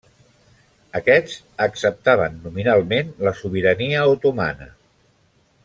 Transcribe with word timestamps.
Aquests 0.99 1.35
acceptaven 1.65 2.39
nominalment 2.47 3.13
la 3.27 3.35
sobirania 3.41 4.07
otomana. 4.15 4.71